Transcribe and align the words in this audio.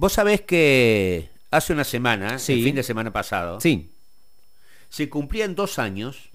Vos 0.00 0.14
sabés 0.14 0.40
que 0.40 1.28
hace 1.50 1.74
una 1.74 1.84
semana, 1.84 2.38
Sí. 2.38 2.54
el 2.54 2.64
fin 2.64 2.74
de 2.74 2.82
semana 2.82 3.12
pasado, 3.12 3.60
Sí. 3.60 3.90
se 4.88 5.10
cumplían 5.10 5.54
dos 5.54 5.78
años 5.78 6.30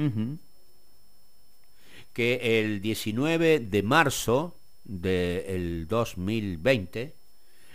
que 2.13 2.59
el 2.62 2.79
19 2.79 3.59
de 3.59 3.81
marzo 3.81 4.55
del 4.83 5.88
2020, 5.88 7.15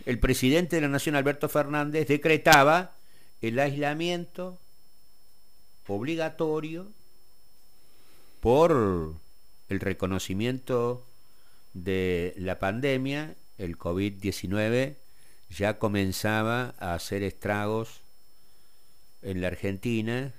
el 0.06 0.20
presidente 0.20 0.76
de 0.76 0.82
la 0.82 0.88
Nación, 0.88 1.16
Alberto 1.16 1.48
Fernández, 1.48 2.06
decretaba 2.06 2.94
el 3.42 3.58
aislamiento 3.58 4.60
obligatorio 5.88 6.86
por 8.38 9.16
el 9.68 9.80
reconocimiento 9.80 11.04
de 11.74 12.32
la 12.36 12.60
pandemia, 12.60 13.34
el 13.58 13.76
COVID-19 13.76 14.94
ya 15.56 15.78
comenzaba 15.78 16.74
a 16.78 16.94
hacer 16.94 17.22
estragos 17.22 18.00
en 19.22 19.40
la 19.40 19.48
Argentina 19.48 20.32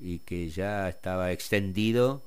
y 0.00 0.20
que 0.20 0.50
ya 0.50 0.88
estaba 0.88 1.32
extendido 1.32 2.22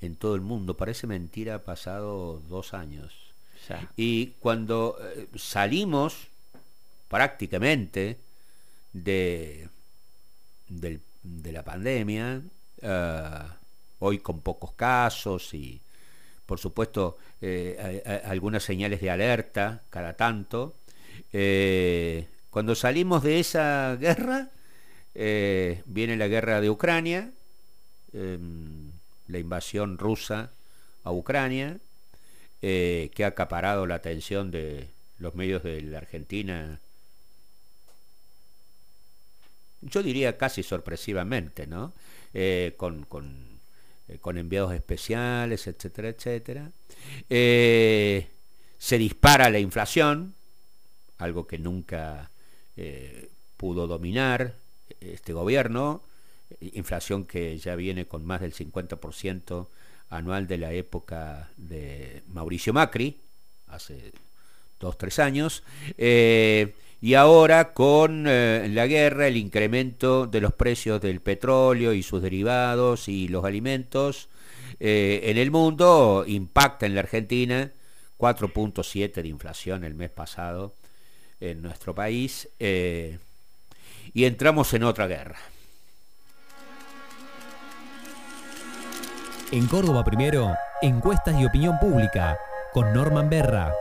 en 0.00 0.16
todo 0.16 0.34
el 0.34 0.40
mundo. 0.40 0.76
Parece 0.76 1.06
mentira, 1.06 1.56
ha 1.56 1.64
pasado 1.64 2.40
dos 2.48 2.74
años. 2.74 3.12
Ya. 3.68 3.90
Y 3.96 4.28
cuando 4.40 4.98
eh, 5.00 5.26
salimos 5.36 6.28
prácticamente 7.08 8.18
de, 8.92 9.68
de 10.68 11.52
la 11.52 11.62
pandemia, 11.62 12.42
eh, 12.82 13.42
hoy 14.00 14.18
con 14.18 14.40
pocos 14.40 14.72
casos 14.72 15.54
y 15.54 15.80
por 16.44 16.58
supuesto 16.58 17.16
eh, 17.40 18.02
a- 18.04 18.10
a- 18.28 18.30
algunas 18.30 18.62
señales 18.62 19.00
de 19.00 19.10
alerta 19.10 19.82
cada 19.90 20.14
tanto, 20.14 20.74
eh, 21.32 22.26
cuando 22.50 22.74
salimos 22.74 23.22
de 23.22 23.40
esa 23.40 23.96
guerra, 23.96 24.50
eh, 25.14 25.82
viene 25.86 26.16
la 26.16 26.28
guerra 26.28 26.60
de 26.60 26.70
Ucrania, 26.70 27.30
em, 28.12 28.90
la 29.28 29.38
invasión 29.38 29.98
rusa 29.98 30.50
a 31.04 31.12
Ucrania, 31.12 31.78
eh, 32.62 33.10
que 33.14 33.24
ha 33.24 33.28
acaparado 33.28 33.86
la 33.86 33.96
atención 33.96 34.50
de 34.50 34.88
los 35.18 35.34
medios 35.34 35.62
de 35.62 35.82
la 35.82 35.98
Argentina, 35.98 36.80
yo 39.82 40.02
diría 40.02 40.36
casi 40.36 40.62
sorpresivamente, 40.62 41.66
¿no? 41.66 41.92
Con, 42.76 43.04
con, 43.04 43.60
con 44.20 44.36
enviados 44.36 44.74
especiales, 44.74 45.66
etcétera, 45.66 46.08
etcétera. 46.08 46.70
Se 47.28 48.98
dispara 48.98 49.48
la 49.48 49.58
inflación, 49.58 50.35
algo 51.18 51.46
que 51.46 51.58
nunca 51.58 52.30
eh, 52.76 53.30
pudo 53.56 53.86
dominar 53.86 54.54
este 55.00 55.32
gobierno, 55.32 56.02
inflación 56.60 57.24
que 57.24 57.58
ya 57.58 57.74
viene 57.74 58.06
con 58.06 58.24
más 58.24 58.40
del 58.40 58.54
50% 58.54 59.66
anual 60.10 60.46
de 60.46 60.58
la 60.58 60.72
época 60.72 61.50
de 61.56 62.22
Mauricio 62.28 62.72
Macri, 62.72 63.16
hace 63.68 64.12
dos, 64.78 64.96
tres 64.98 65.18
años, 65.18 65.62
eh, 65.98 66.74
y 67.00 67.14
ahora 67.14 67.72
con 67.72 68.26
eh, 68.26 68.68
la 68.70 68.86
guerra, 68.86 69.28
el 69.28 69.36
incremento 69.36 70.26
de 70.26 70.40
los 70.40 70.52
precios 70.54 71.00
del 71.00 71.20
petróleo 71.20 71.92
y 71.92 72.02
sus 72.02 72.22
derivados 72.22 73.08
y 73.08 73.28
los 73.28 73.44
alimentos 73.44 74.28
eh, 74.80 75.20
en 75.24 75.38
el 75.38 75.50
mundo 75.50 76.24
impacta 76.26 76.86
en 76.86 76.94
la 76.94 77.00
Argentina 77.00 77.72
4.7 78.18 79.22
de 79.22 79.28
inflación 79.28 79.84
el 79.84 79.94
mes 79.94 80.10
pasado 80.10 80.74
en 81.40 81.62
nuestro 81.62 81.94
país 81.94 82.48
eh, 82.58 83.18
y 84.12 84.24
entramos 84.24 84.72
en 84.74 84.84
otra 84.84 85.06
guerra. 85.06 85.38
En 89.52 89.66
Córdoba 89.68 90.04
Primero, 90.04 90.54
encuestas 90.82 91.40
y 91.40 91.46
opinión 91.46 91.78
pública 91.78 92.38
con 92.72 92.92
Norman 92.92 93.30
Berra. 93.30 93.72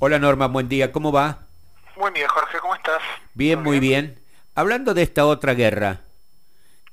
Hola 0.00 0.18
Norma, 0.18 0.46
buen 0.48 0.68
día, 0.68 0.92
¿cómo 0.92 1.12
va? 1.12 1.46
Buen 1.96 2.14
día, 2.14 2.28
Jorge, 2.28 2.58
¿cómo 2.60 2.74
estás? 2.74 3.02
Bien, 3.34 3.58
¿Todo 3.58 3.64
muy 3.64 3.80
bien. 3.80 4.18
Hablando 4.54 4.94
de 4.94 5.02
esta 5.02 5.26
otra 5.26 5.54
guerra, 5.54 6.00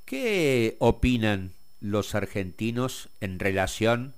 ¿qué 0.06 0.76
opinan 0.80 1.52
los 1.80 2.16
argentinos 2.16 3.10
en 3.22 3.40
relación 3.40 4.14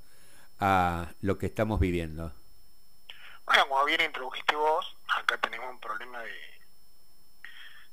a 0.59 1.09
lo 1.21 1.37
que 1.37 1.45
estamos 1.45 1.79
viviendo? 1.79 2.31
Bueno, 3.47 3.65
como 3.69 3.85
bien 3.85 4.01
introdujiste 4.01 4.55
vos, 4.55 4.97
acá 5.07 5.37
tenemos 5.37 5.69
un 5.69 5.79
problema 5.79 6.19
de 6.19 6.59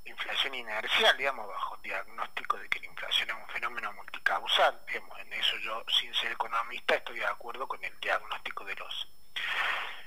inflación 0.04 0.52
inercial, 0.52 1.16
digamos, 1.16 1.46
bajo 1.46 1.76
diagnóstico 1.76 2.58
de 2.58 2.68
que 2.68 2.80
la 2.80 2.86
inflación 2.86 3.30
es 3.30 3.36
un 3.36 3.46
fenómeno 3.46 3.92
multicausal. 3.92 4.82
Digamos, 4.88 5.16
en 5.20 5.32
eso 5.32 5.56
yo, 5.58 5.84
sin 5.88 6.12
ser 6.12 6.32
economista, 6.32 6.96
estoy 6.96 7.20
de 7.20 7.26
acuerdo 7.26 7.68
con 7.68 7.82
el 7.84 7.98
diagnóstico 8.00 8.64
de 8.64 8.74
los 8.74 9.08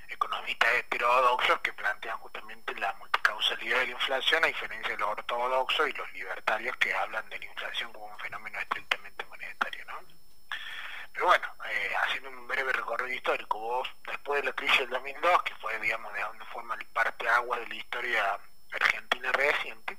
economistas 0.09 0.69
heterodoxos 0.74 1.59
que 1.62 1.72
plantean 1.72 2.18
justamente 2.18 2.75
la 2.75 2.91
multicausalidad 2.96 3.79
de 3.79 3.85
la 3.85 3.91
inflación, 3.94 4.44
a 4.44 4.47
diferencia 4.47 4.91
de 4.91 4.97
los 4.97 5.09
ortodoxos 5.09 5.88
y 5.88 5.94
los 5.94 6.12
libertarios 6.12 6.75
que 6.75 6.94
hablan 6.94 7.28
de 7.29 7.40
la 7.40 7.46
inflación 7.46 7.94
como 7.94 8.08
un 8.08 8.19
fenómeno 8.19 8.59
estrictamente 8.59 9.24
monetario, 9.25 9.85
¿no? 9.85 10.02
Pero 11.18 11.29
bueno, 11.29 11.47
eh, 11.66 11.96
haciendo 12.03 12.29
un 12.29 12.47
breve 12.47 12.72
recorrido 12.74 13.12
histórico, 13.12 13.58
vos 13.58 13.90
después 14.06 14.40
de 14.40 14.50
la 14.50 14.53
crisis 14.53 14.78
del 14.81 14.90
2002, 14.91 15.41
que 15.41 15.56
fue, 15.56 15.79
digamos, 15.79 16.14
de 16.14 16.22
alguna 16.22 16.46
forma 16.46 16.75
el 16.75 16.85
parteaguas 16.85 17.59
de 17.62 17.68
la 17.69 17.74
historia 17.75 18.40
argentina 18.72 19.31
reciente, 19.31 19.97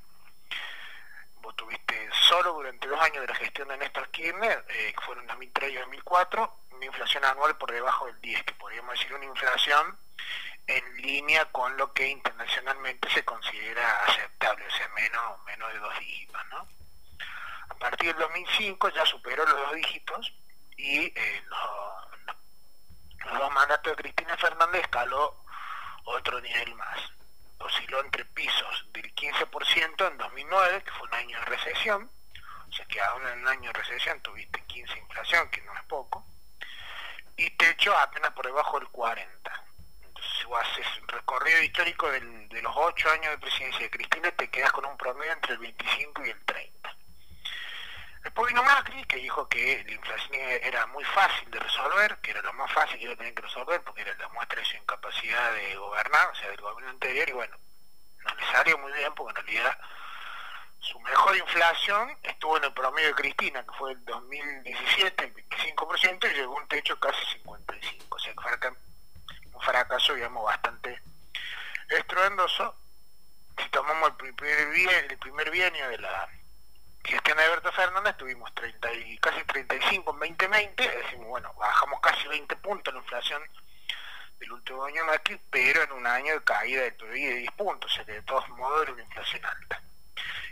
vos 1.41 1.57
tuviste 1.57 2.09
solo 2.13 2.53
durante 2.53 2.87
dos 2.87 3.01
años 3.01 3.23
de 3.23 3.27
la 3.27 3.35
gestión 3.35 3.67
de 3.67 3.79
Néstor 3.79 4.09
Kirchner, 4.11 4.65
eh, 4.69 4.93
que 4.97 5.05
fueron 5.05 5.27
2003 5.27 5.73
y 5.73 5.75
2004, 5.75 6.61
una 6.71 6.87
inflación 6.87 7.25
anual 7.25 7.57
por 7.59 7.73
debajo 7.73 8.07
del 8.07 8.21
10, 8.21 8.45
que 8.45 8.55
podríamos 8.55 8.93
decir 8.93 9.13
una 9.13 9.25
inflación 9.25 9.99
en 10.69 10.97
línea 10.99 11.47
con 11.47 11.77
lo 11.77 11.93
que 11.93 12.07
internacionalmente 12.07 13.11
se 13.11 13.25
considera 13.25 14.05
aceptable, 14.05 14.65
o 14.65 14.71
sea, 14.71 14.89
menos, 14.91 15.45
menos 15.47 15.73
de 15.73 15.79
dos 15.81 15.99
dígitos, 15.99 16.47
¿no? 16.51 16.69
A 17.71 17.75
partir 17.75 18.15
del 18.15 18.25
2005 18.78 18.89
ya 18.91 19.05
superó 19.06 19.44
los 19.44 19.56
dos 19.56 19.75
dígitos 19.75 20.33
y 20.77 21.06
eh, 21.06 21.43
los, 21.47 23.39
los 23.39 23.53
mandatos 23.53 23.97
de 23.97 24.03
Cristina 24.03 24.37
Fernández 24.37 24.83
escaló 24.83 25.44
otro 26.05 26.41
nivel 26.41 26.75
más. 26.77 26.99
Osciló 27.59 28.00
entre 28.00 28.25
pisos 28.25 28.87
del 28.93 29.12
15% 29.15 30.09
en 30.09 30.19
2009, 30.19 30.83
que 30.84 30.91
fue 30.93 31.09
un 31.09 31.15
año 31.15 31.38
de 31.41 31.44
recesión, 31.47 32.11
o 32.69 32.72
sea 32.72 32.87
que 32.87 33.00
aún 33.00 33.27
en 33.27 33.41
un 33.41 33.49
año 33.49 33.72
de 33.72 33.81
recesión 33.81 34.21
tuviste 34.22 34.62
15 34.65 34.94
de 34.94 35.00
inflación, 35.00 35.50
que 35.50 35.61
no 35.62 35.75
es 35.75 35.83
poco, 35.84 36.25
y 37.37 37.50
techo 37.50 37.97
apenas 37.99 38.31
por 38.33 38.47
debajo 38.47 38.78
del 38.78 38.88
40. 38.88 39.65
Entonces, 40.03 40.33
si 40.38 40.47
haces 40.55 41.03
un 41.03 41.09
recorrido 41.09 41.62
histórico 41.62 42.11
de 42.11 42.62
los 42.62 42.72
8 42.77 43.11
años 43.11 43.31
de 43.33 43.38
presidencia 43.38 43.81
de 43.81 43.91
Cristina, 43.91 44.31
te 44.31 44.49
quedas 44.49 44.72
con 44.72 44.87
un 44.87 44.97
promedio 44.97 45.33
entre 45.33 45.55
el 45.55 45.59
25 45.59 46.27
y 46.27 46.31
el 46.31 46.44
30. 46.44 46.98
Vino 48.47 48.62
Macri, 48.62 49.04
que 49.04 49.16
dijo 49.16 49.49
que 49.49 49.84
la 49.87 49.93
inflación 49.93 50.34
era 50.62 50.87
muy 50.87 51.04
fácil 51.04 51.50
de 51.50 51.59
resolver, 51.59 52.19
que 52.19 52.31
era 52.31 52.43
lo 52.43 52.53
más 52.54 52.71
fácil 52.72 52.99
que 52.99 53.04
iba 53.04 53.15
a 53.15 53.16
tener 53.16 53.34
que 53.34 53.43
resolver, 53.43 53.82
porque 53.82 54.03
era 54.03 54.15
la 54.15 54.28
muestra 54.28 54.59
de 54.60 54.65
su 54.65 54.76
incapacidad 54.76 55.53
de 55.53 55.76
gobernar, 55.76 56.28
o 56.28 56.34
sea, 56.34 56.49
del 56.50 56.60
gobierno 56.60 56.91
anterior, 56.91 57.28
y 57.28 57.32
bueno, 57.32 57.56
no 58.25 58.34
le 58.34 58.47
salió 58.53 58.78
muy 58.78 58.93
bien, 58.93 59.15
porque 59.15 59.41
en 59.41 59.47
realidad 59.47 59.78
su 60.81 61.00
mejor 61.00 61.37
inflación 61.37 62.16
estuvo 62.22 62.56
en 62.56 62.65
el 62.65 62.72
promedio 62.72 63.09
de 63.09 63.15
Cristina, 63.15 63.65
que 63.65 63.72
fue 63.76 63.93
el 63.93 64.04
2017, 64.04 65.25
el 65.25 65.34
25%, 65.34 66.31
y 66.31 66.34
llegó 66.34 66.56
a 66.56 66.60
un 66.62 66.69
techo 66.69 66.99
casi 67.00 67.20
55%, 67.43 68.06
o 68.09 68.19
sea, 68.19 68.32
que 68.32 68.41
fue 68.41 68.70
un 69.53 69.60
fracaso, 69.60 70.15
digamos, 70.15 70.44
bastante 70.44 71.00
estruendoso. 71.88 72.76
Si 73.58 73.69
tomamos 73.70 74.11
el 74.11 74.17
primer, 74.34 74.69
bien, 74.69 75.06
el 75.11 75.19
primer 75.19 75.50
bienio 75.50 75.88
de 75.88 75.99
la 75.99 76.29
gestión 77.05 77.37
de 77.37 77.44
Alberto 77.44 77.73
Fernández, 77.73 78.17
tuvimos 78.29 78.55
30 78.55 78.93
y, 78.93 79.19
casi 79.19 79.43
35 79.45 80.11
en 80.13 80.37
2020, 80.37 81.03
decimos, 81.03 81.29
bueno, 81.29 81.51
bajamos 81.55 81.99
casi 82.01 82.29
20 82.29 82.57
puntos 82.57 82.93
la 82.93 83.01
inflación 83.01 83.43
del 84.39 84.53
último 84.53 84.85
año 84.85 85.03
Macri, 85.07 85.41
pero 85.51 85.83
en 85.83 85.93
un 85.93 86.07
año 86.07 86.35
de 86.35 86.45
caída 86.45 86.83
de 86.83 86.91
10 86.91 87.51
puntos, 87.53 87.91
o 87.91 87.95
sea 87.95 88.05
que 88.05 88.13
de 88.13 88.23
todos 88.23 88.47
modos 88.51 88.83
era 88.83 88.93
una 88.93 89.03
inflación 89.03 89.47
alta. 89.47 89.81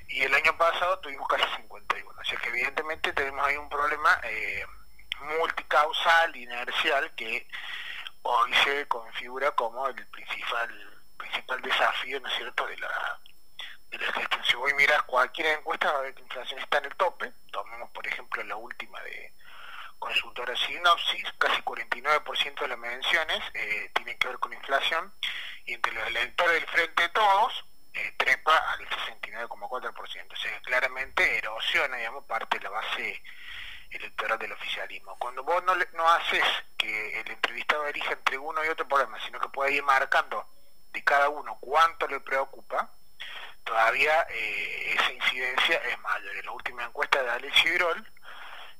Y 0.08 0.22
el 0.22 0.32
año 0.32 0.56
pasado 0.56 0.98
tuvimos 1.00 1.28
casi 1.28 1.44
51, 1.56 2.10
o 2.18 2.24
sea 2.24 2.38
que 2.38 2.48
evidentemente 2.48 3.12
tenemos 3.12 3.46
ahí 3.46 3.56
un 3.56 3.68
problema 3.68 4.20
eh, 4.22 4.64
multicausal, 5.38 6.34
inercial, 6.34 7.14
que 7.14 7.46
hoy 8.22 8.54
se 8.64 8.88
configura 8.88 9.50
como 9.50 9.86
el 9.88 10.06
principal 10.06 10.92
principal 11.18 11.60
desafío, 11.60 12.20
¿no 12.20 12.28
es 12.28 12.36
cierto?, 12.36 12.66
de 12.66 12.78
la, 12.78 13.20
Si 14.44 14.54
hoy 14.56 14.74
miras 14.74 15.02
cualquier 15.04 15.58
encuesta, 15.58 15.92
va 15.92 15.98
a 15.98 16.02
ver 16.02 16.14
que 16.14 16.20
la 16.20 16.26
inflación 16.26 16.60
está 16.60 16.78
en 16.78 16.86
el 16.86 16.96
tope. 16.96 17.32
Tomemos, 17.50 17.90
por 17.90 18.06
ejemplo, 18.06 18.42
la 18.44 18.56
última 18.56 19.00
de 19.02 19.32
consultora 19.98 20.54
Sinopsis, 20.56 21.32
casi 21.38 21.62
49% 21.62 22.60
de 22.60 22.68
las 22.68 22.78
menciones 22.78 23.42
eh, 23.54 23.90
tienen 23.94 24.18
que 24.18 24.28
ver 24.28 24.38
con 24.38 24.52
inflación 24.52 25.12
y 25.64 25.74
entre 25.74 25.92
los 25.92 26.06
electores 26.08 26.52
del 26.54 26.66
Frente 26.66 27.02
de 27.02 27.08
Todos 27.10 27.64
eh, 27.94 28.14
trepa 28.16 28.56
al 28.72 28.86
69,4%. 28.88 30.32
O 30.32 30.36
sea, 30.36 30.60
claramente 30.60 31.38
erosiona, 31.38 31.96
digamos, 31.96 32.24
parte 32.24 32.58
de 32.58 32.64
la 32.64 32.70
base 32.70 33.22
electoral 33.90 34.38
del 34.38 34.52
oficialismo. 34.52 35.16
Cuando 35.18 35.42
vos 35.42 35.62
no, 35.64 35.74
no 35.94 36.08
haces 36.10 36.44
que 36.76 37.20
el 37.20 37.30
entrevistado 37.30 37.86
elija 37.86 38.12
entre 38.12 38.38
uno 38.38 38.64
y 38.64 38.68
otro 38.68 38.86
problema, 38.86 39.18
sino 39.24 39.40
que 39.40 39.48
puede 39.48 39.72
ir 39.72 39.82
marcando 39.82 40.46
de 40.92 41.02
cada 41.02 41.28
uno 41.28 41.58
cuánto 41.60 42.06
le 42.06 42.20
preocupa, 42.20 42.90
todavía 43.66 44.26
eh, 44.30 44.94
esa 44.94 45.12
incidencia 45.12 45.76
es 45.76 45.98
mayor. 46.00 46.36
En 46.36 46.46
la 46.46 46.52
última 46.52 46.84
encuesta 46.84 47.22
de 47.22 47.30
Alex 47.30 47.64
Grol, 47.74 48.08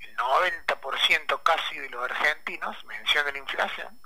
el 0.01 0.17
90% 0.17 1.43
casi 1.43 1.79
de 1.79 1.91
los 1.91 2.03
argentinos 2.03 2.83
menciona 2.87 3.31
la 3.31 3.39
inflación 3.39 4.01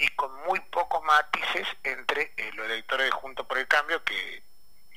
y 0.00 0.08
con 0.16 0.30
muy 0.46 0.60
pocos 0.70 1.02
matices 1.04 1.68
entre 1.84 2.32
eh, 2.36 2.50
los 2.54 2.66
electores 2.66 3.06
de 3.06 3.10
Junto 3.10 3.46
por 3.46 3.58
el 3.58 3.68
Cambio, 3.68 4.02
que 4.02 4.42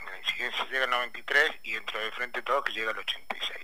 la 0.05 0.17
incidencia 0.17 0.65
llega 0.71 0.85
al 0.85 0.91
93, 0.91 1.51
y 1.63 1.73
dentro 1.73 1.99
de 1.99 2.11
Frente 2.11 2.41
Todo, 2.41 2.63
que 2.63 2.71
llega 2.71 2.91
al 2.91 2.97
86. 2.97 3.59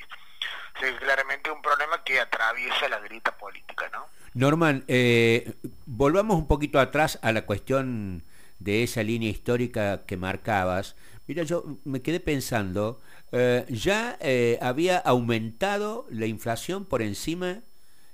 O 0.76 0.80
sea, 0.80 0.98
claramente 0.98 1.50
un 1.50 1.62
problema 1.62 2.04
que 2.04 2.20
atraviesa 2.20 2.90
la 2.90 3.00
grita 3.00 3.38
política, 3.38 3.90
¿no? 3.94 4.06
Norman, 4.34 4.84
eh, 4.88 5.54
volvamos 5.86 6.38
un 6.38 6.48
poquito 6.48 6.80
atrás 6.80 7.20
a 7.22 7.31
la 7.31 7.46
cuestión 7.46 8.24
de 8.60 8.84
esa 8.84 9.02
línea 9.04 9.30
histórica 9.30 10.06
que 10.06 10.18
marcabas. 10.18 10.96
Mira, 11.30 11.44
yo 11.44 11.64
me 11.84 12.02
quedé 12.02 12.20
pensando, 12.20 13.02
eh, 13.31 13.64
ya 13.70 14.18
eh, 14.20 14.58
había 14.64 14.98
aumentado 14.98 16.08
la 16.10 16.26
inflación 16.26 16.86
por 16.86 17.04
encima 17.04 17.62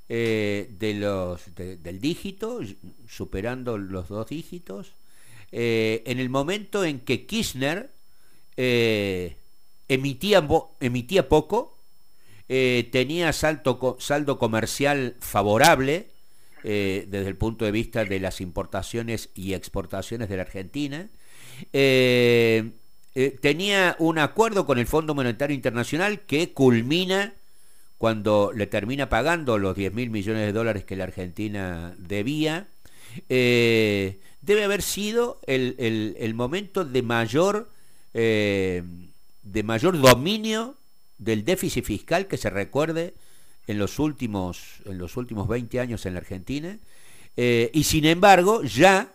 eh, 0.09 0.69
de 0.77 0.95
los, 0.95 1.55
del 1.55 2.01
dígito, 2.01 2.59
superando 3.07 3.77
los 3.77 4.09
dos 4.09 4.27
dígitos, 4.27 4.95
en 5.49 6.19
el 6.19 6.29
momento 6.29 6.83
en 6.83 6.99
que 6.99 7.25
Kirchner 7.25 7.89
emitía, 9.87 10.45
poco, 11.29 11.77
tenía 12.47 13.31
salto, 13.31 13.95
saldo 13.97 14.37
comercial 14.37 15.15
favorable, 15.21 16.07
desde 16.63 17.27
el 17.27 17.37
punto 17.37 17.63
de 17.63 17.71
vista 17.71 18.03
de 18.03 18.19
las 18.19 18.41
importaciones 18.41 19.29
y 19.35 19.53
exportaciones 19.53 20.27
de 20.27 20.35
la 20.35 20.41
Argentina. 20.41 21.09
Tenía 23.41 23.95
un 23.99 24.19
acuerdo 24.19 24.65
con 24.65 24.77
el 24.77 24.87
Fondo 24.87 25.15
Monetario 25.15 25.55
Internacional 25.55 26.21
que 26.21 26.51
culmina 26.51 27.33
cuando 27.97 28.51
le 28.53 28.67
termina 28.67 29.09
pagando 29.09 29.57
los 29.57 29.75
10 29.75 29.93
mil 29.93 30.09
millones 30.09 30.45
de 30.45 30.53
dólares 30.53 30.83
que 30.83 30.95
la 30.95 31.05
Argentina 31.05 31.95
debía, 31.97 32.67
eh, 33.29 34.19
debe 34.41 34.63
haber 34.63 34.81
sido 34.81 35.39
el, 35.47 36.33
momento 36.35 36.83
de 36.85 37.01
mayor, 37.01 37.69
eh, 38.13 38.83
de 39.43 39.63
mayor 39.63 39.99
dominio 39.99 40.75
del 41.17 41.45
déficit 41.45 41.85
fiscal 41.85 42.27
que 42.27 42.37
se 42.37 42.49
recuerde 42.49 43.13
en 43.67 43.79
los 43.79 43.97
últimos, 43.97 44.81
en 44.85 44.97
los 44.97 45.17
últimos 45.17 45.47
20 45.47 45.79
años 45.79 46.05
en 46.05 46.13
la 46.13 46.19
Argentina, 46.19 46.77
eh, 47.37 47.71
y 47.73 47.85
sin 47.85 48.05
embargo 48.05 48.63
ya 48.63 49.14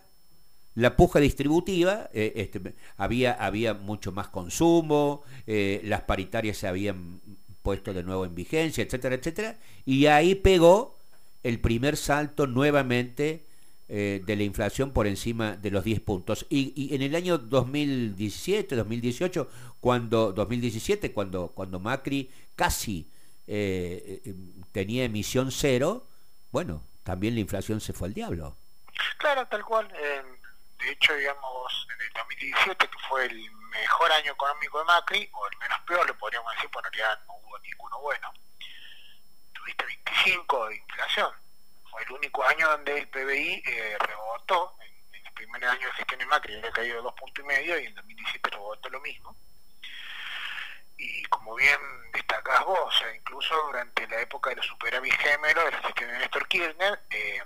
la 0.75 0.95
puja 0.95 1.19
distributiva, 1.19 2.09
este, 2.13 2.61
había, 2.97 3.33
había 3.33 3.73
mucho 3.73 4.11
más 4.11 4.29
consumo, 4.29 5.23
las 5.45 6.01
paritarias 6.03 6.57
se 6.57 6.67
habían 6.67 7.19
puesto 7.61 7.93
de 7.93 8.03
nuevo 8.03 8.25
en 8.25 8.35
vigencia, 8.35 8.83
etcétera, 8.83 9.15
etcétera, 9.15 9.57
y 9.85 10.05
ahí 10.05 10.35
pegó 10.35 10.97
el 11.43 11.59
primer 11.59 11.97
salto 11.97 12.47
nuevamente 12.47 13.43
eh, 13.89 14.21
de 14.25 14.35
la 14.35 14.43
inflación 14.43 14.91
por 14.91 15.07
encima 15.07 15.57
de 15.57 15.71
los 15.71 15.83
10 15.83 15.99
puntos. 16.01 16.45
Y, 16.49 16.93
en 16.95 17.01
el 17.01 17.15
año 17.15 17.37
2017, 17.37 18.75
2018, 18.75 19.49
cuando 19.79 20.31
2017, 20.31 21.11
cuando, 21.11 21.49
cuando 21.49 21.79
Macri 21.79 22.29
casi 22.55 23.07
eh, 23.47 24.21
eh, 24.23 24.33
tenía 24.71 25.03
emisión 25.03 25.51
cero, 25.51 26.05
bueno, 26.51 26.81
también 27.03 27.33
la 27.33 27.41
inflación 27.41 27.81
se 27.81 27.93
fue 27.93 28.07
al 28.07 28.13
diablo. 28.13 28.55
Claro, 29.17 29.45
tal 29.47 29.65
cual. 29.65 29.87
De 30.81 30.91
hecho, 30.91 31.13
digamos, 31.13 31.87
en 31.93 32.01
el 32.01 32.13
2017, 32.13 32.87
que 32.87 32.99
fue 33.07 33.25
el 33.25 33.51
mejor 33.51 34.11
año 34.11 34.31
económico 34.31 34.79
de 34.79 34.85
Macri, 34.85 35.29
o 35.33 35.47
el 35.47 35.57
menos 35.57 35.79
peor, 35.81 36.07
le 36.07 36.13
podríamos 36.15 36.51
decir, 36.55 36.69
por 36.71 36.83
realidad 36.83 37.19
no 37.27 37.33
hubo 37.35 37.59
ninguno 37.59 37.99
bueno. 37.99 38.33
Tuviste 39.53 39.85
25 39.85 40.67
de 40.69 40.75
inflación. 40.77 41.31
Fue 41.89 42.03
el 42.03 42.11
único 42.13 42.43
año 42.43 42.69
donde 42.69 42.97
el 42.97 43.07
PBI 43.09 43.63
eh, 43.65 43.97
rebotó. 43.99 44.75
En, 44.79 44.91
el 45.25 45.33
primer 45.33 45.65
año 45.65 45.87
de 45.87 45.93
gestión 45.93 46.19
de 46.19 46.25
Macri 46.25 46.55
había 46.55 46.71
caído 46.71 47.01
dos 47.01 47.13
puntos 47.13 47.43
y 47.43 47.47
medio 47.47 47.79
y 47.79 47.85
en 47.85 47.95
2017 47.95 48.49
rebotó 48.49 48.89
lo 48.89 49.01
mismo. 49.01 49.35
Y 50.97 51.23
como 51.25 51.55
bien 51.55 51.79
destacás 52.13 52.63
vos, 52.65 53.03
incluso 53.15 53.55
durante 53.67 54.07
la 54.07 54.21
época 54.21 54.51
de 54.51 54.57
los 54.57 54.67
superávit 54.67 55.13
gemelos 55.13 55.65
de 55.65 55.71
la 55.71 55.81
gestión 55.81 56.11
de 56.11 56.17
Néstor 56.19 56.47
Kirchner, 56.47 57.01
eh, 57.09 57.43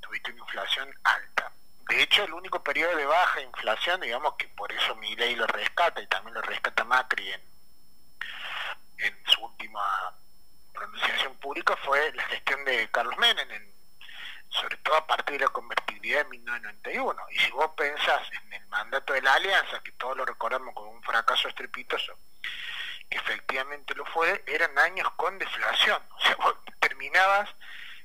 tuviste 0.00 0.30
una 0.32 0.40
inflación 0.40 0.94
alta 1.04 1.52
de 1.88 2.02
hecho, 2.02 2.24
el 2.24 2.34
único 2.34 2.62
periodo 2.62 2.94
de 2.96 3.06
baja 3.06 3.40
inflación, 3.40 4.00
digamos 4.02 4.34
que 4.34 4.46
por 4.48 4.70
eso 4.70 4.94
mi 4.96 5.16
ley 5.16 5.34
lo 5.34 5.46
rescata 5.46 6.02
y 6.02 6.06
también 6.06 6.34
lo 6.34 6.42
rescata 6.42 6.84
Macri 6.84 7.32
en, 7.32 7.48
su 9.26 9.42
última 9.42 10.14
pronunciación 10.72 11.36
pública, 11.36 11.76
fue 11.76 12.12
la 12.14 12.24
gestión 12.24 12.64
de 12.64 12.90
Carlos 12.90 13.16
Menem, 13.16 13.72
sobre 14.50 14.76
todo 14.78 14.96
a 14.96 15.06
partir 15.06 15.38
de 15.38 15.46
la 15.46 15.52
convertibilidad 15.52 16.24
de 16.24 16.30
1991. 16.30 17.22
Y 17.30 17.38
si 17.38 17.50
vos 17.52 17.70
pensás 17.76 18.22
en 18.32 18.52
el 18.52 18.66
mandato 18.66 19.12
de 19.14 19.22
la 19.22 19.34
Alianza, 19.34 19.80
que 19.82 19.92
todos 19.92 20.16
lo 20.16 20.24
recordamos 20.26 20.74
como 20.74 20.90
un 20.90 21.02
fracaso 21.02 21.48
estrepitoso, 21.48 22.18
que 23.08 23.16
efectivamente 23.16 23.94
lo 23.94 24.04
fue, 24.06 24.42
eran 24.46 24.76
años 24.78 25.10
con 25.16 25.38
deflación. 25.38 26.02
O 26.10 26.20
sea, 26.20 26.36
vos 26.36 26.54
terminabas 26.80 27.48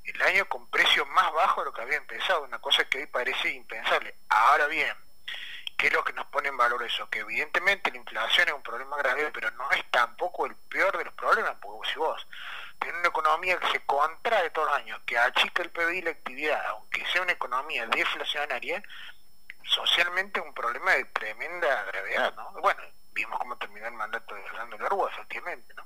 el 0.04 0.22
año 0.22 0.48
con 0.50 0.70
precios 0.70 1.08
más 1.10 1.32
bajos 1.34 1.64
de 1.64 1.70
lo 1.70 1.74
que 1.74 1.82
había 1.82 1.98
empezado, 1.98 2.44
una 2.44 2.60
cosa 2.60 2.84
que 2.86 3.00
hoy 3.00 3.08
parece 3.08 3.50
impensable. 3.50 4.16
Ahora 4.30 4.68
bien, 4.68 4.94
¿qué 5.78 5.88
es 5.88 5.94
lo 5.94 6.04
que 6.04 6.14
nos 6.14 6.26
pone 6.28 6.50
en 6.50 6.58
valor 6.58 6.84
eso? 6.84 7.10
Que 7.10 7.20
evidentemente 7.20 7.92
la 7.92 7.98
inflación 7.98 8.50
es 8.50 8.54
un 8.54 8.64
problema 8.64 8.98
grave, 8.98 9.32
pero 9.34 9.50
no 9.52 9.70
es 9.72 9.84
tampoco 9.92 10.46
el 10.46 10.56
peor 10.56 10.98
de 10.98 11.06
los 11.06 11.14
problemas, 11.14 11.56
porque 11.62 11.90
si 11.92 12.00
vos 12.00 12.28
tienes 12.80 13.00
una 13.00 13.10
economía 13.10 13.58
que 13.60 13.72
se 13.72 13.86
contrae 13.86 14.50
todos 14.50 14.68
los 14.68 14.78
años, 14.78 15.00
que 15.06 15.18
achica 15.18 15.64
el 15.64 15.72
PBI 15.72 15.98
y 15.98 16.02
la 16.02 16.12
actividad, 16.12 16.66
aunque 16.68 17.06
sea 17.08 17.22
una 17.22 17.32
economía 17.32 17.86
deflacionaria, 17.88 18.84
socialmente 19.64 20.40
es 20.40 20.46
un 20.46 20.54
problema 20.54 20.92
de 20.92 21.06
tremenda 21.06 21.84
gravedad, 21.86 22.34
¿no? 22.36 22.52
Bueno, 22.62 22.82
vimos 23.14 23.40
cómo 23.40 23.58
terminó 23.58 23.88
el 23.88 23.94
mandato 23.94 24.36
de 24.36 24.44
Fernando 24.44 24.78
Larúa, 24.78 25.10
efectivamente, 25.12 25.74
¿no? 25.76 25.86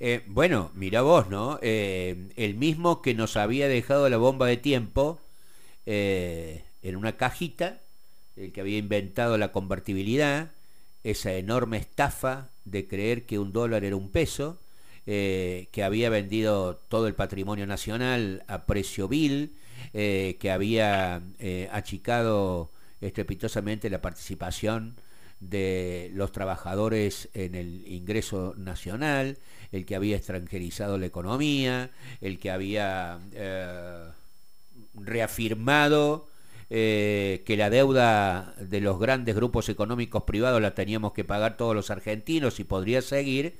Eh, 0.00 0.22
bueno, 0.26 0.70
mira 0.74 1.02
vos, 1.02 1.28
¿no? 1.28 1.58
Eh, 1.62 2.28
el 2.36 2.54
mismo 2.54 3.02
que 3.02 3.14
nos 3.14 3.36
había 3.36 3.68
dejado 3.68 4.08
la 4.08 4.16
bomba 4.16 4.46
de 4.46 4.56
tiempo 4.56 5.20
eh, 5.86 6.64
en 6.82 6.96
una 6.96 7.16
cajita, 7.16 7.80
el 8.36 8.52
que 8.52 8.60
había 8.60 8.78
inventado 8.78 9.38
la 9.38 9.52
convertibilidad, 9.52 10.50
esa 11.04 11.32
enorme 11.34 11.78
estafa 11.78 12.50
de 12.64 12.86
creer 12.86 13.26
que 13.26 13.38
un 13.38 13.52
dólar 13.52 13.84
era 13.84 13.96
un 13.96 14.10
peso, 14.10 14.58
que 15.06 15.82
había 15.84 16.10
vendido 16.10 16.74
todo 16.88 17.06
el 17.06 17.14
patrimonio 17.14 17.64
nacional 17.64 18.42
a 18.48 18.66
precio 18.66 19.06
vil, 19.06 19.52
que 19.92 20.50
había 20.52 21.22
achicado 21.70 22.72
estrepitosamente 23.00 23.88
la 23.88 24.02
participación 24.02 24.96
de 25.40 26.10
los 26.14 26.32
trabajadores 26.32 27.28
en 27.34 27.54
el 27.54 27.86
ingreso 27.86 28.54
nacional, 28.56 29.38
el 29.72 29.84
que 29.84 29.96
había 29.96 30.16
extranjerizado 30.16 30.98
la 30.98 31.06
economía, 31.06 31.90
el 32.20 32.38
que 32.38 32.50
había 32.50 33.18
eh, 33.32 34.04
reafirmado 34.94 36.28
eh, 36.68 37.44
que 37.46 37.56
la 37.56 37.70
deuda 37.70 38.54
de 38.58 38.80
los 38.80 38.98
grandes 38.98 39.36
grupos 39.36 39.68
económicos 39.68 40.24
privados 40.24 40.60
la 40.60 40.74
teníamos 40.74 41.12
que 41.12 41.24
pagar 41.24 41.56
todos 41.56 41.76
los 41.76 41.90
argentinos 41.90 42.58
y 42.58 42.64
podría 42.64 43.02
seguir, 43.02 43.58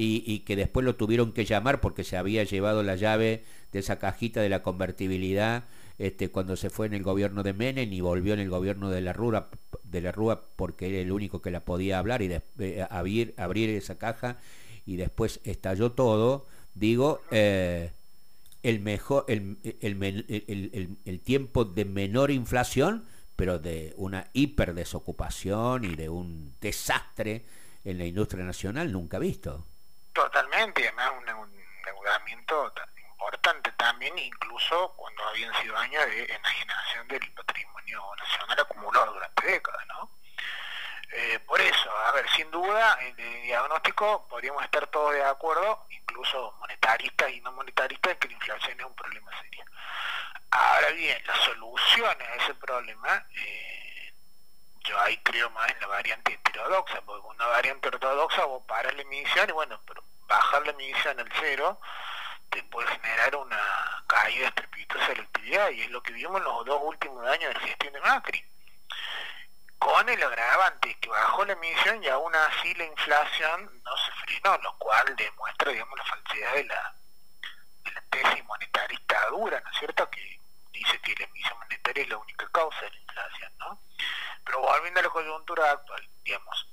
y, 0.00 0.40
que 0.40 0.54
después 0.54 0.84
lo 0.84 0.94
tuvieron 0.94 1.32
que 1.32 1.44
llamar 1.44 1.80
porque 1.80 2.04
se 2.04 2.16
había 2.16 2.44
llevado 2.44 2.84
la 2.84 2.94
llave 2.94 3.42
de 3.72 3.80
esa 3.80 3.98
cajita 3.98 4.40
de 4.40 4.48
la 4.48 4.62
convertibilidad 4.62 5.64
este, 5.98 6.30
cuando 6.30 6.54
se 6.54 6.70
fue 6.70 6.86
en 6.86 6.94
el 6.94 7.02
gobierno 7.02 7.42
de 7.42 7.52
Menem 7.52 7.92
y 7.92 8.00
volvió 8.00 8.34
en 8.34 8.38
el 8.38 8.48
gobierno 8.48 8.90
de 8.90 9.00
la 9.00 9.12
Rúa, 9.12 9.48
de 9.90 10.00
la 10.00 10.12
Rúa 10.12 10.42
porque 10.56 10.88
era 10.88 10.98
el 10.98 11.12
único 11.12 11.40
que 11.42 11.50
la 11.50 11.60
podía 11.60 11.98
hablar 11.98 12.22
y 12.22 12.30
eh, 12.58 12.86
abrir, 12.90 13.34
abrir 13.36 13.70
esa 13.70 13.98
caja 13.98 14.38
y 14.86 14.96
después 14.96 15.40
estalló 15.44 15.92
todo, 15.92 16.46
digo, 16.74 17.20
eh, 17.30 17.92
el, 18.62 18.80
mejor, 18.80 19.24
el, 19.28 19.58
el, 21.04 21.20
tiempo 21.20 21.64
de 21.64 21.84
menor 21.84 22.30
inflación, 22.30 23.06
pero 23.36 23.58
de 23.58 23.92
una 23.96 24.28
hiperdesocupación 24.32 25.84
y 25.84 25.94
de 25.94 26.08
un 26.08 26.54
desastre 26.60 27.44
en 27.84 27.98
la 27.98 28.04
industria 28.04 28.44
nacional 28.44 28.90
nunca 28.90 29.18
visto. 29.18 29.64
Totalmente, 30.12 30.88
además 30.88 31.12
un, 31.18 31.34
un 31.34 31.50
endeudamiento 31.86 32.72
importante, 33.10 33.72
también 33.72 34.18
incluso 34.18 34.94
cuando 34.96 35.22
habían 35.28 35.52
sido 35.62 35.76
años 35.76 36.04
de 36.06 36.24
enajenación 36.24 37.08
del 37.08 37.32
patrimonio 37.32 37.77
nacional 37.94 38.60
acumulado 38.60 39.12
durante 39.12 39.46
décadas, 39.46 39.86
¿no? 39.86 40.10
Eh, 41.10 41.38
por 41.46 41.60
eso, 41.60 41.90
a 42.06 42.12
ver, 42.12 42.28
sin 42.30 42.50
duda, 42.50 42.98
en 43.00 43.18
el 43.18 43.42
diagnóstico 43.42 44.26
podríamos 44.28 44.62
estar 44.64 44.86
todos 44.88 45.14
de 45.14 45.24
acuerdo, 45.24 45.86
incluso 45.90 46.54
monetaristas 46.60 47.30
y 47.30 47.40
no 47.40 47.52
monetaristas, 47.52 48.12
en 48.12 48.18
que 48.18 48.28
la 48.28 48.34
inflación 48.34 48.80
es 48.80 48.86
un 48.86 48.94
problema 48.94 49.30
serio. 49.40 49.64
Ahora 50.50 50.90
bien, 50.90 51.22
las 51.26 51.38
soluciones 51.38 52.28
a 52.28 52.34
ese 52.34 52.54
problema, 52.54 53.26
eh, 53.34 54.12
yo 54.84 55.00
ahí 55.00 55.16
creo 55.18 55.48
más 55.50 55.70
en 55.70 55.80
la 55.80 55.86
variante 55.86 56.34
heterodoxa, 56.34 57.00
porque 57.02 57.26
una 57.26 57.46
variante 57.46 57.88
ortodoxa 57.88 58.44
vos 58.44 58.62
paras 58.66 58.94
la 58.94 59.02
emisión 59.02 59.48
y 59.48 59.52
bueno, 59.52 59.80
pero 59.86 60.02
bajar 60.26 60.62
la 60.64 60.72
emisión 60.72 61.18
al 61.18 61.32
cero 61.40 61.80
te 62.50 62.62
puede 62.64 62.86
generar 62.88 63.36
una 63.36 63.97
caída 64.08 64.48
estrepitosa 64.48 65.06
de 65.08 65.16
la 65.16 65.22
actividad 65.22 65.70
y 65.70 65.82
es 65.82 65.90
lo 65.90 66.02
que 66.02 66.12
vimos 66.12 66.38
en 66.38 66.44
los 66.44 66.64
dos 66.64 66.80
últimos 66.82 67.24
años 67.28 67.54
de 67.54 67.60
gestión 67.60 67.92
de 67.92 68.00
Macri 68.00 68.44
con 69.78 70.08
el 70.08 70.22
agravante 70.22 70.98
que 71.00 71.08
bajó 71.08 71.44
la 71.44 71.52
emisión 71.52 72.02
y 72.02 72.08
aún 72.08 72.34
así 72.34 72.74
la 72.74 72.84
inflación 72.84 73.82
no 73.84 73.96
se 73.96 74.12
frenó, 74.24 74.58
lo 74.58 74.76
cual 74.78 75.14
demuestra, 75.16 75.70
digamos, 75.70 75.98
la 75.98 76.04
falsedad 76.04 76.54
de 76.54 76.64
la, 76.64 76.94
tesis 78.10 78.44
monetarista 78.44 79.26
dura, 79.30 79.60
¿no 79.60 79.70
es 79.70 79.78
cierto?, 79.78 80.10
que 80.10 80.40
dice 80.72 81.00
que 81.00 81.14
la 81.14 81.24
emisión 81.26 81.58
monetaria 81.58 82.02
es 82.02 82.08
la 82.08 82.16
única 82.16 82.48
causa 82.50 82.80
de 82.80 82.90
la 82.90 82.98
inflación, 82.98 83.52
¿no? 83.58 83.80
Pero 84.44 84.60
volviendo 84.60 85.00
a 85.00 85.02
la 85.04 85.10
coyuntura 85.10 85.70
actual, 85.70 86.08
digamos, 86.24 86.66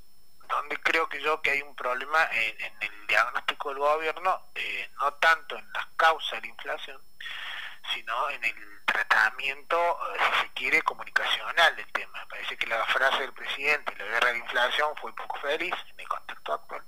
donde 0.47 0.77
creo 0.77 1.09
que 1.09 1.21
yo 1.21 1.41
que 1.41 1.51
hay 1.51 1.61
un 1.61 1.75
problema 1.75 2.27
en, 2.31 2.81
el 2.81 3.07
diagnóstico 3.07 3.69
del 3.69 3.79
gobierno, 3.79 4.49
eh, 4.55 4.89
no 4.99 5.13
tanto 5.15 5.57
en 5.57 5.71
las 5.73 5.85
causas 5.97 6.31
de 6.33 6.41
la 6.41 6.47
inflación, 6.47 7.01
sino 7.95 8.29
en 8.29 8.43
el 8.43 8.85
tratamiento, 8.85 9.77
eh, 9.77 10.19
si 10.19 10.41
se 10.41 10.53
quiere, 10.53 10.81
comunicacional 10.83 11.75
del 11.75 11.91
tema. 11.93 12.19
Me 12.19 12.27
parece 12.27 12.57
que 12.57 12.67
la 12.67 12.85
frase 12.85 13.19
del 13.21 13.33
presidente, 13.33 13.95
la 13.97 14.05
guerra 14.05 14.27
de 14.27 14.33
la 14.33 14.45
inflación, 14.45 14.95
fue 14.97 15.15
poco 15.15 15.39
feliz 15.39 15.73
en 15.91 15.99
el 15.99 16.07
contexto 16.07 16.53
actual. 16.53 16.83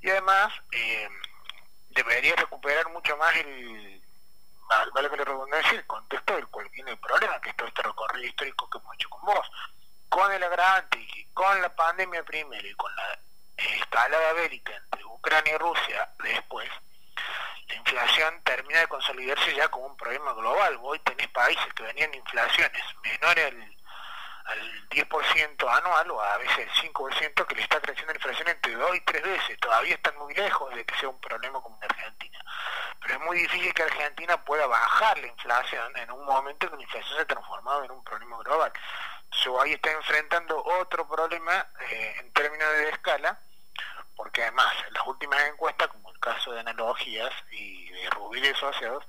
Y 0.00 0.10
además, 0.10 0.52
eh, 0.72 1.08
debería 1.90 2.36
recuperar 2.36 2.88
mucho 2.90 3.16
más 3.16 3.34
el, 3.36 4.00
vale 4.94 5.10
que 5.10 5.16
le 5.16 5.24
redundancia, 5.24 5.72
el 5.72 5.86
contexto 5.86 6.34
del 6.36 6.46
cual 6.48 6.68
viene 6.68 6.92
el 6.92 6.98
problema, 6.98 7.40
que 7.40 7.50
es 7.50 7.56
todo 7.56 7.68
este 7.68 7.82
recorrido 7.82 8.26
histórico 8.26 8.68
que 8.70 8.78
hemos 8.78 8.94
hecho 8.94 9.08
con 9.08 9.22
vos. 9.22 9.50
Con 10.08 10.32
el 10.32 10.42
agravante 10.42 10.98
con 11.38 11.62
la 11.62 11.74
pandemia 11.74 12.24
primero 12.24 12.66
y 12.66 12.74
con 12.74 12.94
la 12.96 13.18
escalada 13.56 14.32
bélica 14.32 14.74
entre 14.74 15.04
Ucrania 15.04 15.54
y 15.54 15.58
Rusia 15.58 16.08
después, 16.24 16.68
la 17.68 17.74
inflación 17.74 18.42
termina 18.42 18.80
de 18.80 18.88
consolidarse 18.88 19.54
ya 19.54 19.68
como 19.68 19.86
un 19.86 19.96
problema 19.96 20.32
global. 20.32 20.78
Hoy 20.80 20.98
tenés 21.00 21.28
países 21.28 21.72
que 21.74 21.82
venían 21.82 22.12
inflaciones 22.14 22.82
menores 23.02 23.52
al, 23.52 23.76
al 24.46 24.88
10% 24.88 25.78
anual 25.78 26.10
o 26.10 26.22
a 26.22 26.38
veces 26.38 26.58
el 26.58 26.70
5% 26.92 27.46
que 27.46 27.54
le 27.54 27.62
está 27.62 27.80
creciendo 27.80 28.12
la 28.12 28.18
inflación 28.18 28.48
entre 28.48 28.74
dos 28.74 28.96
y 28.96 29.00
tres 29.02 29.22
veces. 29.22 29.60
Todavía 29.60 29.94
están 29.94 30.16
muy 30.18 30.34
lejos 30.34 30.74
de 30.74 30.84
que 30.84 30.94
sea 30.96 31.08
un 31.10 31.20
problema 31.20 31.60
como 31.60 31.76
en 31.76 31.84
Argentina. 31.84 32.38
Pero 33.00 33.14
es 33.14 33.20
muy 33.20 33.38
difícil 33.38 33.72
que 33.74 33.82
Argentina 33.82 34.42
pueda 34.44 34.66
bajar 34.66 35.18
la 35.18 35.26
inflación 35.26 35.96
en 35.96 36.10
un 36.10 36.24
momento 36.24 36.66
en 36.66 36.70
que 36.70 36.76
la 36.76 36.82
inflación 36.82 37.16
se 37.16 37.22
ha 37.22 37.26
transformado 37.26 37.84
en 37.84 37.90
un 37.90 38.02
problema 38.02 38.38
global. 38.38 38.72
So, 39.30 39.60
ahí 39.60 39.74
está 39.74 39.90
enfrentando 39.92 40.62
otro 40.64 41.06
problema 41.06 41.66
eh, 41.80 42.16
en 42.20 42.32
términos 42.32 42.70
de 42.72 42.88
escala, 42.88 43.38
porque 44.16 44.42
además 44.42 44.74
las 44.90 45.06
últimas 45.06 45.40
encuestas, 45.44 45.88
como 45.88 46.07
caso 46.28 46.52
de 46.52 46.60
analogías 46.60 47.32
y 47.50 47.88
de 47.88 48.10
Rubí 48.10 48.46
asociados, 48.46 49.04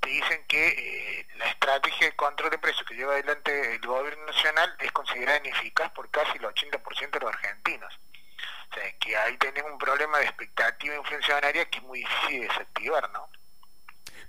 te 0.00 0.10
dicen 0.10 0.44
que 0.48 0.68
eh, 0.68 1.26
la 1.38 1.46
estrategia 1.46 2.08
de 2.08 2.16
control 2.16 2.50
de 2.50 2.58
precios 2.58 2.84
que 2.86 2.94
lleva 2.94 3.12
adelante 3.12 3.74
el 3.74 3.80
gobierno 3.80 4.26
nacional 4.26 4.74
es 4.80 4.90
considerada 4.90 5.38
ineficaz 5.38 5.92
por 5.92 6.10
casi 6.10 6.38
el 6.38 6.44
80% 6.44 7.10
de 7.10 7.20
los 7.20 7.30
argentinos. 7.30 7.92
O 8.70 8.74
sea, 8.74 8.92
que 8.98 9.16
ahí 9.16 9.36
tenemos 9.36 9.70
un 9.72 9.78
problema 9.78 10.18
de 10.18 10.24
expectativa 10.24 10.96
inflacionaria 10.96 11.64
que 11.66 11.78
es 11.78 11.84
muy 11.84 12.00
difícil 12.00 12.40
de 12.40 12.48
desactivar, 12.48 13.10
¿no? 13.12 13.28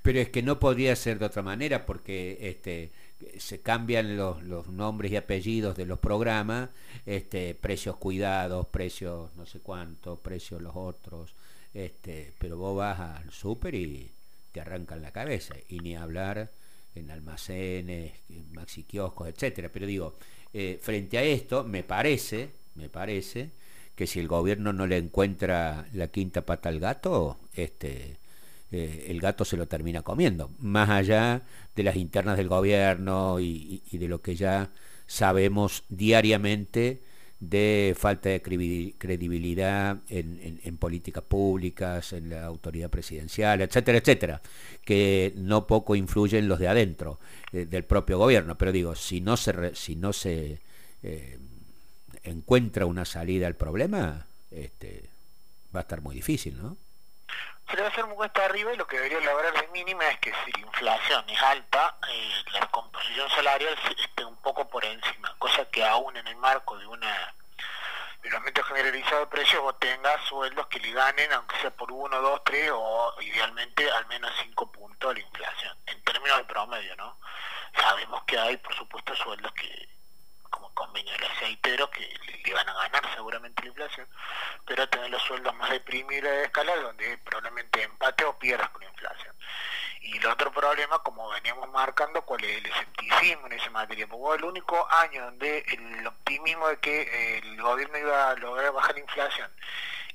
Pero 0.03 0.19
es 0.19 0.29
que 0.29 0.43
no 0.43 0.59
podría 0.59 0.95
ser 0.95 1.17
de 1.17 1.25
otra 1.25 1.41
manera 1.41 1.85
porque 1.85 2.37
este 2.39 2.91
se 3.39 3.61
cambian 3.63 4.15
los, 4.15 4.43
los 4.43 4.67
nombres 4.67 5.11
y 5.11 5.17
apellidos 5.17 5.75
de 5.75 5.87
los 5.87 5.97
programas, 5.97 6.69
este 7.07 7.55
precios 7.55 7.97
cuidados, 7.97 8.67
precios 8.67 9.35
no 9.35 9.47
sé 9.47 9.59
cuántos, 9.59 10.19
precios 10.19 10.61
los 10.61 10.75
otros, 10.75 11.33
este, 11.73 12.33
pero 12.39 12.57
vos 12.57 12.77
vas 12.77 12.99
al 12.99 13.31
súper 13.31 13.75
y 13.75 14.11
te 14.51 14.61
arrancan 14.61 15.01
la 15.01 15.11
cabeza, 15.11 15.55
y 15.69 15.79
ni 15.79 15.95
hablar 15.95 16.51
en 16.95 17.11
almacenes, 17.11 18.13
maxi 18.51 18.83
kioscos, 18.83 19.27
etcétera. 19.27 19.69
Pero 19.71 19.85
digo, 19.85 20.15
eh, 20.53 20.79
frente 20.81 21.17
a 21.17 21.23
esto, 21.23 21.63
me 21.63 21.83
parece, 21.83 22.49
me 22.75 22.89
parece 22.89 23.51
que 23.95 24.07
si 24.07 24.19
el 24.19 24.27
gobierno 24.27 24.73
no 24.73 24.87
le 24.87 24.97
encuentra 24.97 25.87
la 25.93 26.07
quinta 26.07 26.45
pata 26.45 26.69
al 26.69 26.79
gato, 26.79 27.37
este, 27.53 28.17
eh, 28.71 29.05
el 29.09 29.19
gato 29.19 29.45
se 29.45 29.57
lo 29.57 29.67
termina 29.67 30.01
comiendo, 30.01 30.51
más 30.59 30.89
allá 30.89 31.41
de 31.75 31.83
las 31.83 31.95
internas 31.95 32.37
del 32.37 32.47
gobierno 32.47 33.39
y 33.39 33.81
de 33.91 34.07
lo 34.07 34.21
que 34.21 34.35
ya 34.35 34.71
sabemos 35.07 35.83
diariamente 35.89 37.01
de 37.39 37.95
falta 37.97 38.29
de 38.29 38.41
credibilidad 38.41 39.97
en, 40.09 40.77
políticas 40.77 41.23
públicas, 41.23 42.13
en 42.13 42.29
la 42.29 42.45
autoridad 42.45 42.89
presidencial, 42.89 43.61
etcétera, 43.61 43.99
etcétera, 43.99 44.41
que 44.83 45.33
no 45.35 45.67
poco 45.67 45.95
influyen 45.95 46.47
los 46.47 46.59
de 46.59 46.67
adentro 46.67 47.19
eh, 47.51 47.65
del 47.65 47.83
propio 47.83 48.17
gobierno. 48.17 48.57
Pero 48.57 48.71
digo, 48.71 48.95
si 48.95 49.21
no 49.21 49.37
se, 49.37 49.75
si 49.75 49.95
no 49.95 50.13
se 50.13 50.59
eh, 51.03 51.37
encuentra 52.23 52.85
una 52.85 53.05
salida 53.05 53.47
al 53.47 53.55
problema, 53.55 54.25
este, 54.49 55.03
va 55.75 55.81
a 55.81 55.83
estar 55.83 56.01
muy 56.01 56.15
difícil, 56.15 56.57
¿no? 56.61 56.77
Y 58.57 58.75
lo 58.75 58.87
que 58.87 58.97
debería 58.97 59.19
lograr 59.19 59.53
de 59.53 59.67
mínima 59.67 60.03
es 60.07 60.17
que 60.19 60.33
si 60.43 60.51
la 60.53 60.59
inflación 60.61 61.29
es 61.29 61.41
alta, 61.43 61.95
eh, 62.09 62.43
la 62.53 62.65
composición 62.71 63.29
salarial 63.29 63.77
esté 63.99 64.25
un 64.25 64.35
poco 64.37 64.67
por 64.67 64.83
encima, 64.83 65.35
cosa 65.37 65.63
que 65.65 65.85
aún 65.85 66.17
en 66.17 66.27
el 66.27 66.35
marco 66.37 66.75
de 66.77 66.87
de 66.87 68.29
un 68.29 68.33
aumento 68.33 68.63
generalizado 68.63 69.21
de 69.21 69.27
precios 69.27 69.61
vos 69.61 69.77
tengas 69.77 70.19
sueldos 70.25 70.65
que 70.67 70.79
le 70.79 70.91
ganen, 70.91 71.31
aunque 71.33 71.55
sea 71.59 71.69
por 71.69 71.91
uno, 71.91 72.19
dos, 72.19 72.43
tres 72.43 72.71
o 72.73 73.13
idealmente 73.21 73.89
al 73.91 74.07
menos 74.07 74.31
cinco 74.41 74.71
puntos 74.71 75.13
la 75.13 75.19
inflación, 75.19 75.77
en 75.85 76.03
términos 76.03 76.37
de 76.39 76.43
promedio, 76.45 76.95
¿no? 76.95 77.19
Sabemos 77.79 78.23
que 78.23 78.39
hay, 78.39 78.57
por 78.57 78.73
supuesto, 78.73 79.15
sueldos 79.15 79.51
que 79.53 79.87
como 80.49 80.73
convenio 80.73 81.11
del 81.13 81.25
aceitero 81.25 81.89
que 81.91 82.01
le, 82.25 82.53
van 82.53 82.67
a 82.69 82.73
ganar 82.73 83.03
seguramente 83.13 83.61
la 83.61 83.67
inflación, 83.67 84.07
pero 84.65 84.89
tener 84.89 85.11
los 85.11 85.21
sueldos 85.21 85.53
más 85.55 85.69
deprimidos 85.69 86.31
de 86.31 86.43
escala 86.43 86.75
donde 86.77 87.17
empate 87.83 88.25
o 88.25 88.37
pierdas 88.37 88.69
con 88.69 88.81
la 88.81 88.89
inflación. 88.89 89.35
Y 90.01 90.17
el 90.17 90.25
otro 90.27 90.51
problema, 90.51 90.99
como 90.99 91.29
veníamos 91.29 91.69
marcando, 91.69 92.21
cuál 92.21 92.43
es 92.45 92.57
el 92.57 92.65
escepticismo 92.65 93.47
en 93.47 93.53
esa 93.53 93.69
materia, 93.71 94.07
porque 94.07 94.37
el 94.37 94.45
único 94.45 94.87
año 94.89 95.25
donde 95.25 95.65
el 95.67 96.07
optimismo 96.07 96.67
de 96.69 96.79
que 96.79 97.37
el 97.39 97.61
gobierno 97.61 97.97
iba 97.97 98.29
a 98.29 98.35
lograr 98.35 98.71
bajar 98.71 98.95
la 98.95 99.01
inflación 99.01 99.51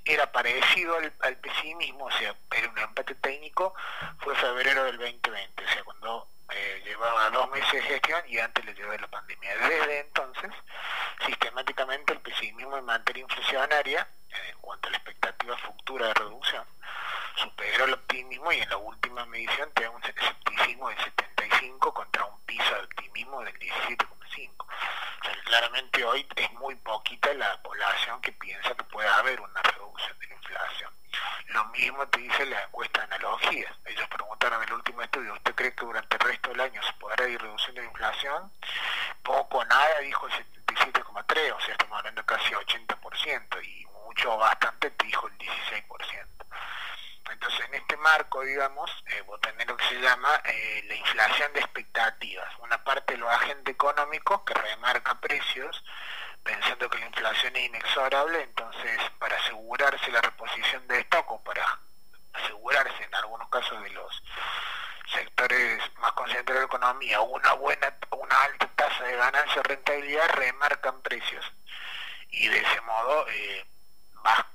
era 0.04 0.30
parecido 0.32 0.96
al, 0.96 1.36
pesimismo, 1.36 2.06
o 2.06 2.10
sea, 2.12 2.34
era 2.56 2.68
un 2.68 2.78
empate 2.78 3.14
técnico, 3.16 3.74
fue 4.18 4.34
febrero 4.36 4.84
del 4.84 4.98
2020, 4.98 5.64
o 5.64 5.68
sea, 5.68 5.84
cuando 5.84 6.28
eh, 6.50 6.82
llevaba 6.84 7.30
dos 7.30 7.50
meses 7.50 7.72
de 7.72 7.82
gestión 7.82 8.20
y 8.26 8.38
antes 8.38 8.64
le 8.64 8.74
llevé 8.74 8.98
la 8.98 9.06
pandemia. 9.08 9.56
Desde 9.58 10.00
entonces, 10.00 10.50
sistemáticamente 11.24 12.12
el 12.12 12.20
pesimismo 12.20 12.76
en 12.76 12.84
materia 12.84 13.22
inflacionaria, 13.22 14.08
en 14.48 14.58
cuanto 14.58 14.88
a 14.88 14.90
la 14.90 14.96
expectativa 14.96 15.56
futura 15.58 16.08
de 16.08 16.14
reducción, 16.14 16.64
superó 17.36 17.84
el 17.84 17.94
optimismo 17.94 18.52
y 18.52 18.58
en 18.60 18.68
la 18.68 18.76
última 18.76 19.24
medición 19.26 19.70
tenemos 19.74 20.02
un 20.02 20.10
escepticismo 20.10 20.88
del 20.88 20.98
75 20.98 21.94
contra 21.94 22.24
un 22.24 22.40
piso 22.44 22.74
de 22.74 22.80
optimismo 22.82 23.42
del 23.42 23.58
17,5. 23.58 24.64
O 24.64 25.24
sea, 25.24 25.42
claramente 25.44 26.04
hoy 26.04 26.26
es 26.36 26.52
muy 26.52 26.74
poquita 26.76 27.32
la 27.34 27.60
población 27.62 28.20
que 28.20 28.32
piensa 28.32 28.74
que 28.74 28.84
puede 28.84 29.08
haber 29.08 29.40
una 29.40 29.62
reducción 29.62 30.18
de 30.18 30.26
la 30.26 30.34
inflación. 30.34 30.90
Lo 31.48 31.64
mismo 31.66 32.06
te 32.08 32.20
dice 32.20 32.46
la 32.46 32.62
encuesta 32.62 33.00
de 33.00 33.14
analogías. 33.14 33.72
Ellos 33.84 34.08
preguntaron 34.08 34.62
en 34.62 34.68
el 34.68 34.74
último 34.74 35.02
estudio, 35.02 35.34
¿usted 35.34 35.54
cree 35.54 35.74
que 35.74 35.84
durante 35.84 36.16
el 36.16 36.20
resto 36.20 36.48
del 36.50 36.60
año 36.60 36.82
se 36.82 36.92
podrá 36.94 37.28
ir 37.28 37.40
reduciendo 37.40 37.82
la 37.82 37.88
inflación? 37.88 38.52
Poco 39.22 39.58
o 39.58 39.64
nada, 39.64 39.98
dijo 40.00 40.26
el 40.26 40.32
77,3, 40.32 41.52
o 41.52 41.60
sea, 41.60 41.72
estamos 41.72 41.98
hablando 41.98 42.24
casi 42.24 42.52
80%, 42.54 43.64
y 43.64 43.86
mucho 44.06 44.36
bastante 44.36 44.90
te 44.90 45.06
dijo 45.06 45.28
el 45.28 45.38
16%. 45.38 46.41
Entonces, 47.32 47.60
en 47.66 47.74
este 47.74 47.96
marco, 47.96 48.42
digamos, 48.42 48.90
eh, 49.06 49.22
vos 49.22 49.40
tenés 49.40 49.66
lo 49.66 49.76
que 49.76 49.84
se 49.86 50.00
llama 50.00 50.28
eh, 50.44 50.84
la 50.86 50.94
inflación 50.94 51.52
de 51.54 51.60
expectativas. 51.60 52.48
Una 52.58 52.82
parte 52.84 53.14
de 53.14 53.20
los 53.20 53.30
agentes 53.30 53.74
económicos 53.74 54.42
que 54.42 54.54
remarca 54.54 55.18
precios, 55.20 55.82
pensando 56.42 56.90
que 56.90 56.98
la 56.98 57.06
inflación 57.06 57.56
es 57.56 57.66
inexorable, 57.66 58.42
entonces 58.42 59.00
para 59.18 59.36
asegurarse 59.36 60.10
la 60.10 60.20
reposición 60.20 60.86
de 60.88 61.00
stock 61.00 61.30
o 61.32 61.42
para 61.42 61.80
asegurarse 62.34 63.02
en 63.04 63.14
algunos 63.14 63.48
casos 63.48 63.82
de 63.82 63.90
los 63.90 64.22
sectores 65.12 65.80
más 65.98 66.12
concentrados 66.12 66.54
de 66.54 66.60
la 66.60 66.66
economía, 66.66 67.20
una 67.20 67.52
buena, 67.54 67.96
una 68.10 68.42
alta 68.42 68.66
tasa 68.76 69.04
de 69.04 69.16
ganancia 69.16 69.60
o 69.60 69.62
rentabilidad, 69.62 70.28
remarcan 70.34 71.00
precios. 71.02 71.44
Y 72.30 72.48
de 72.48 72.58
ese 72.58 72.80
modo 72.82 73.26
eh, 73.28 73.66
va, 74.26 74.51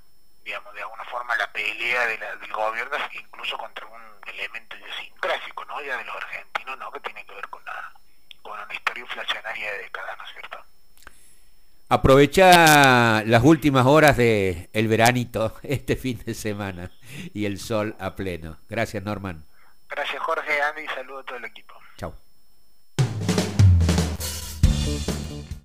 digamos, 0.48 0.74
de 0.74 0.82
alguna 0.82 1.04
forma 1.04 1.36
la 1.36 1.52
pelea 1.52 2.06
de 2.08 2.18
del 2.18 2.54
gobierno, 2.54 2.96
incluso 3.12 3.58
contra 3.58 3.86
un 3.86 4.02
elemento 4.26 4.78
idiosincrásico, 4.78 5.66
¿no? 5.66 5.82
Ya 5.82 5.98
de 5.98 6.06
los 6.06 6.16
argentinos, 6.16 6.78
¿no? 6.80 6.90
Que 6.90 7.02
tiene 7.02 7.26
que 7.26 7.36
ver 7.36 7.48
con, 7.50 7.64
la, 7.66 7.92
con 8.42 8.58
una 8.58 8.74
historia 8.74 9.02
inflacionaria 9.02 9.72
de 9.74 9.78
décadas, 9.80 10.18
¿no 10.18 10.24
es 10.24 10.32
cierto? 10.32 10.58
Aprovecha 11.90 13.24
las 13.26 13.44
últimas 13.44 13.86
horas 13.86 14.16
del 14.16 14.70
el 14.72 14.88
veranito 14.88 15.54
este 15.64 15.98
fin 15.98 16.24
de 16.26 16.34
semana 16.34 16.92
y 17.34 17.46
el 17.46 17.60
sol 17.60 17.98
a 18.00 18.16
pleno. 18.16 18.58
Gracias, 18.70 19.04
Norman. 19.04 19.46
Gracias, 19.90 20.22
Jorge, 20.22 20.62
Andy, 20.62 20.84
y 20.84 20.88
saludo 20.88 21.20
a 21.20 21.24
todo 21.24 21.38
el 21.38 21.46
equipo. 21.46 21.74